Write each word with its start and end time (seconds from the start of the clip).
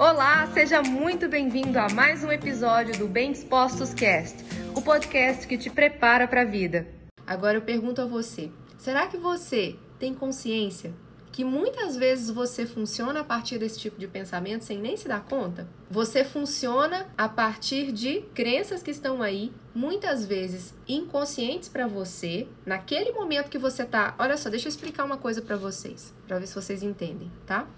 Olá, 0.00 0.46
seja 0.54 0.80
muito 0.80 1.28
bem-vindo 1.28 1.78
a 1.78 1.86
mais 1.90 2.24
um 2.24 2.32
episódio 2.32 2.98
do 2.98 3.06
Bem 3.06 3.32
Dispostos 3.32 3.92
Cast, 3.92 4.42
o 4.74 4.80
podcast 4.80 5.46
que 5.46 5.58
te 5.58 5.68
prepara 5.68 6.26
para 6.26 6.40
a 6.40 6.44
vida. 6.46 6.88
Agora 7.26 7.58
eu 7.58 7.60
pergunto 7.60 8.00
a 8.00 8.06
você: 8.06 8.50
será 8.78 9.08
que 9.08 9.18
você 9.18 9.76
tem 9.98 10.14
consciência 10.14 10.94
que 11.30 11.44
muitas 11.44 11.98
vezes 11.98 12.30
você 12.30 12.64
funciona 12.64 13.20
a 13.20 13.24
partir 13.24 13.58
desse 13.58 13.78
tipo 13.78 14.00
de 14.00 14.08
pensamento 14.08 14.64
sem 14.64 14.78
nem 14.78 14.96
se 14.96 15.06
dar 15.06 15.22
conta? 15.22 15.68
Você 15.90 16.24
funciona 16.24 17.06
a 17.14 17.28
partir 17.28 17.92
de 17.92 18.22
crenças 18.34 18.82
que 18.82 18.90
estão 18.90 19.20
aí, 19.20 19.52
muitas 19.74 20.24
vezes 20.24 20.72
inconscientes 20.88 21.68
para 21.68 21.86
você, 21.86 22.48
naquele 22.64 23.12
momento 23.12 23.50
que 23.50 23.58
você 23.58 23.84
tá. 23.84 24.14
Olha 24.18 24.38
só, 24.38 24.48
deixa 24.48 24.66
eu 24.66 24.70
explicar 24.70 25.04
uma 25.04 25.18
coisa 25.18 25.42
para 25.42 25.56
vocês, 25.56 26.14
para 26.26 26.38
ver 26.38 26.46
se 26.46 26.54
vocês 26.54 26.82
entendem, 26.82 27.30
tá? 27.44 27.68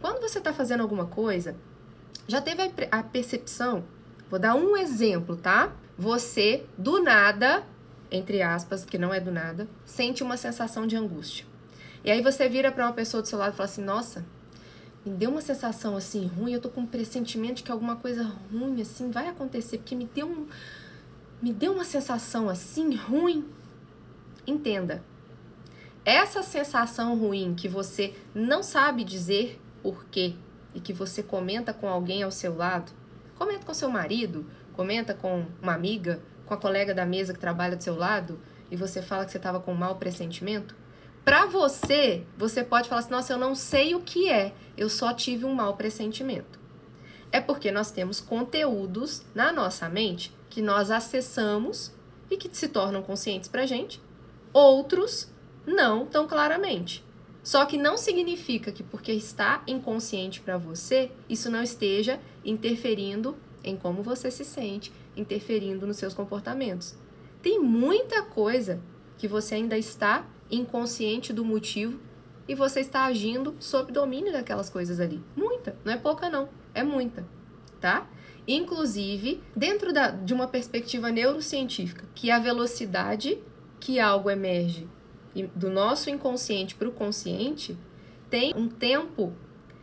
Quando 0.00 0.20
você 0.20 0.38
está 0.38 0.52
fazendo 0.52 0.82
alguma 0.82 1.06
coisa, 1.06 1.56
já 2.28 2.40
teve 2.40 2.62
a 2.90 3.02
percepção? 3.02 3.84
Vou 4.30 4.38
dar 4.38 4.54
um 4.54 4.76
exemplo, 4.76 5.36
tá? 5.36 5.72
Você, 5.98 6.66
do 6.76 7.02
nada, 7.02 7.64
entre 8.10 8.42
aspas, 8.42 8.84
que 8.84 8.98
não 8.98 9.12
é 9.12 9.20
do 9.20 9.30
nada, 9.30 9.68
sente 9.84 10.22
uma 10.22 10.36
sensação 10.36 10.86
de 10.86 10.96
angústia. 10.96 11.46
E 12.04 12.10
aí 12.10 12.22
você 12.22 12.48
vira 12.48 12.70
para 12.70 12.84
uma 12.86 12.92
pessoa 12.92 13.22
do 13.22 13.28
seu 13.28 13.38
lado 13.38 13.54
e 13.54 13.56
fala 13.56 13.68
assim: 13.68 13.82
Nossa, 13.82 14.24
me 15.04 15.12
deu 15.12 15.30
uma 15.30 15.40
sensação 15.40 15.96
assim 15.96 16.26
ruim, 16.26 16.52
eu 16.52 16.60
tô 16.60 16.68
com 16.68 16.82
um 16.82 16.86
pressentimento 16.86 17.62
que 17.62 17.70
alguma 17.70 17.96
coisa 17.96 18.24
ruim 18.52 18.80
assim 18.80 19.10
vai 19.10 19.28
acontecer, 19.28 19.78
porque 19.78 19.94
me 19.94 20.04
deu 20.06 20.26
um. 20.26 20.46
Me 21.40 21.52
deu 21.52 21.72
uma 21.72 21.84
sensação 21.84 22.48
assim 22.48 22.94
ruim. 22.94 23.46
Entenda. 24.46 25.02
Essa 26.04 26.42
sensação 26.42 27.16
ruim 27.16 27.54
que 27.54 27.68
você 27.68 28.14
não 28.34 28.62
sabe 28.62 29.04
dizer 29.04 29.60
por 29.86 30.04
quê 30.06 30.34
e 30.74 30.80
que 30.80 30.92
você 30.92 31.22
comenta 31.22 31.72
com 31.72 31.88
alguém 31.88 32.24
ao 32.24 32.32
seu 32.32 32.56
lado, 32.56 32.90
comenta 33.36 33.64
com 33.64 33.72
seu 33.72 33.88
marido, 33.88 34.44
comenta 34.72 35.14
com 35.14 35.46
uma 35.62 35.74
amiga, 35.74 36.20
com 36.44 36.54
a 36.54 36.56
colega 36.56 36.92
da 36.92 37.06
mesa 37.06 37.32
que 37.32 37.38
trabalha 37.38 37.76
do 37.76 37.84
seu 37.84 37.94
lado 37.96 38.40
e 38.68 38.74
você 38.74 39.00
fala 39.00 39.24
que 39.24 39.30
você 39.30 39.36
estava 39.36 39.60
com 39.60 39.72
um 39.72 39.76
mau 39.76 39.94
pressentimento, 39.94 40.74
para 41.24 41.46
você, 41.46 42.26
você 42.36 42.64
pode 42.64 42.88
falar 42.88 42.98
assim: 43.00 43.12
nossa, 43.12 43.32
eu 43.32 43.38
não 43.38 43.54
sei 43.54 43.94
o 43.94 44.00
que 44.00 44.28
é, 44.28 44.52
eu 44.76 44.88
só 44.88 45.12
tive 45.12 45.44
um 45.44 45.54
mau 45.54 45.76
pressentimento. 45.76 46.58
É 47.30 47.40
porque 47.40 47.70
nós 47.70 47.92
temos 47.92 48.20
conteúdos 48.20 49.22
na 49.36 49.52
nossa 49.52 49.88
mente 49.88 50.34
que 50.50 50.60
nós 50.60 50.90
acessamos 50.90 51.92
e 52.28 52.36
que 52.36 52.50
se 52.52 52.66
tornam 52.66 53.04
conscientes 53.04 53.48
para 53.48 53.66
gente, 53.66 54.02
outros 54.52 55.30
não 55.64 56.06
tão 56.06 56.26
claramente. 56.26 57.05
Só 57.46 57.64
que 57.64 57.78
não 57.78 57.96
significa 57.96 58.72
que 58.72 58.82
porque 58.82 59.12
está 59.12 59.62
inconsciente 59.68 60.40
para 60.40 60.58
você, 60.58 61.12
isso 61.28 61.48
não 61.48 61.62
esteja 61.62 62.18
interferindo 62.44 63.36
em 63.62 63.76
como 63.76 64.02
você 64.02 64.32
se 64.32 64.44
sente, 64.44 64.92
interferindo 65.16 65.86
nos 65.86 65.96
seus 65.96 66.12
comportamentos. 66.12 66.96
Tem 67.40 67.60
muita 67.60 68.20
coisa 68.20 68.82
que 69.16 69.28
você 69.28 69.54
ainda 69.54 69.78
está 69.78 70.26
inconsciente 70.50 71.32
do 71.32 71.44
motivo 71.44 72.00
e 72.48 72.54
você 72.56 72.80
está 72.80 73.04
agindo 73.04 73.54
sob 73.60 73.92
domínio 73.92 74.32
daquelas 74.32 74.68
coisas 74.68 74.98
ali. 74.98 75.22
Muita, 75.36 75.76
não 75.84 75.92
é 75.92 75.96
pouca 75.96 76.28
não, 76.28 76.48
é 76.74 76.82
muita, 76.82 77.24
tá? 77.80 78.10
Inclusive, 78.48 79.40
dentro 79.54 79.92
da, 79.92 80.10
de 80.10 80.34
uma 80.34 80.48
perspectiva 80.48 81.12
neurocientífica, 81.12 82.06
que 82.12 82.28
a 82.28 82.40
velocidade 82.40 83.38
que 83.78 84.00
algo 84.00 84.28
emerge 84.28 84.88
do 85.42 85.70
nosso 85.70 86.10
inconsciente 86.10 86.74
para 86.74 86.88
o 86.88 86.92
consciente 86.92 87.76
tem 88.30 88.52
um 88.56 88.68
tempo 88.68 89.32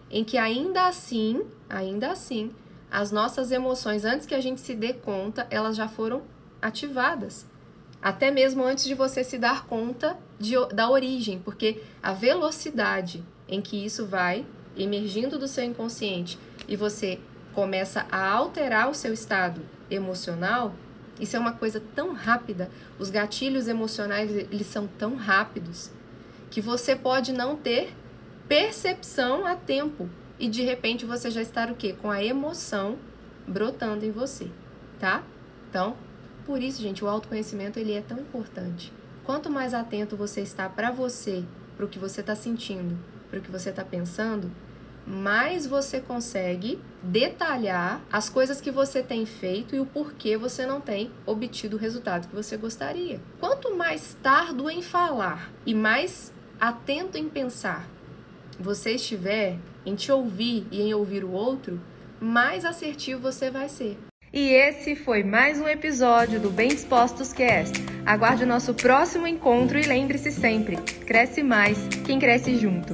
em 0.10 0.24
que 0.24 0.38
ainda 0.38 0.88
assim, 0.88 1.44
ainda 1.70 2.12
assim, 2.12 2.52
as 2.92 3.12
nossas 3.12 3.52
emoções, 3.52 4.06
antes 4.06 4.28
que 4.28 4.36
a 4.36 4.42
gente 4.42 4.62
se 4.62 4.76
dê 4.76 4.94
conta, 4.94 5.48
elas 5.50 5.76
já 5.76 5.88
foram 5.88 6.22
ativadas. 6.62 7.48
Até 8.02 8.30
mesmo 8.30 8.64
antes 8.64 8.84
de 8.84 8.94
você 8.94 9.24
se 9.24 9.38
dar 9.38 9.66
conta 9.66 10.18
de, 10.38 10.54
da 10.74 10.90
origem, 10.90 11.40
porque 11.40 11.82
a 12.02 12.14
velocidade 12.14 13.24
em 13.48 13.62
que 13.62 13.84
isso 13.84 14.06
vai 14.06 14.46
emergindo 14.78 15.40
do 15.40 15.48
seu 15.48 15.64
inconsciente 15.64 16.38
e 16.68 16.76
você 16.76 17.20
começa 17.54 18.06
a 18.12 18.30
alterar 18.30 18.90
o 18.90 18.94
seu 18.94 19.14
estado 19.14 19.62
emocional, 19.90 20.74
isso 21.20 21.36
é 21.36 21.40
uma 21.40 21.54
coisa 21.54 21.82
tão 21.96 22.14
rápida, 22.14 22.70
os 22.98 23.10
gatilhos 23.10 23.68
emocionais 23.68 24.32
eles 24.32 24.68
são 24.68 24.88
tão 24.88 25.16
rápidos 25.16 25.92
que 26.50 26.62
você 26.62 26.96
pode 26.96 27.32
não 27.32 27.56
ter 27.56 27.94
percepção 28.48 29.46
a 29.46 29.56
tempo 29.56 30.10
e 30.40 30.48
de 30.48 30.64
repente 30.64 31.06
você 31.06 31.30
já 31.32 31.42
está 31.42 31.66
o 31.66 31.76
quê? 31.76 31.96
Com 32.00 32.12
a 32.12 32.24
emoção 32.24 32.98
brotando 33.48 34.06
em 34.06 34.12
você, 34.12 34.50
tá? 35.00 35.24
Então, 35.70 35.96
por 36.46 36.62
isso, 36.62 36.82
gente, 36.82 37.04
o 37.04 37.08
autoconhecimento 37.08 37.80
ele 37.80 37.94
é 37.94 38.02
tão 38.02 38.20
importante. 38.20 38.92
Quanto 39.24 39.50
mais 39.50 39.74
atento 39.74 40.18
você 40.18 40.42
está 40.42 40.68
para 40.68 40.92
você, 40.92 41.44
para 41.78 41.86
o 41.86 41.90
que 41.90 41.98
você 41.98 42.22
está 42.22 42.36
sentindo, 42.36 42.98
para 43.30 43.40
o 43.40 43.42
que 43.42 43.52
você 43.52 43.70
está 43.70 43.84
pensando, 43.84 44.52
mais 45.06 45.66
você 45.66 46.00
consegue 46.00 46.80
detalhar 47.02 48.02
as 48.12 48.30
coisas 48.30 48.62
que 48.62 48.72
você 48.72 49.04
tem 49.04 49.26
feito 49.26 49.76
e 49.76 49.80
o 49.80 49.86
porquê 49.86 50.38
você 50.38 50.66
não 50.66 50.80
tem 50.80 51.12
obtido 51.26 51.76
o 51.76 51.80
resultado 51.80 52.28
que 52.28 52.36
você 52.36 52.58
gostaria. 52.58 53.20
Quanto 53.40 53.76
mais 53.76 54.16
tardo 54.22 54.70
em 54.70 54.82
falar 54.82 55.52
e 55.66 55.74
mais 55.74 56.32
atento 56.60 57.18
em 57.18 57.28
pensar 57.28 57.88
você 58.60 58.92
estiver 58.92 59.58
em 59.86 59.96
te 59.96 60.12
ouvir 60.12 60.66
e 60.72 60.82
em 60.82 60.94
ouvir 60.94 61.24
o 61.24 61.32
outro, 61.32 61.82
mais 62.20 62.66
assertivo 62.66 63.22
você 63.22 63.50
vai 63.50 63.68
ser. 63.68 63.98
E 64.32 64.50
esse 64.50 64.96
foi 64.96 65.24
mais 65.24 65.60
um 65.60 65.68
episódio 65.68 66.40
do 66.40 66.50
Bem 66.50 66.70
Dispostos 66.70 67.34
Cast. 67.34 67.74
Aguarde 68.06 68.44
o 68.44 68.48
nosso 68.48 68.74
próximo 68.74 69.28
encontro 69.28 69.78
e 69.78 69.84
lembre-se 69.84 70.32
sempre: 70.32 70.78
cresce 71.06 71.44
mais 71.44 71.78
quem 72.06 72.18
cresce 72.18 72.56
junto. 72.56 72.94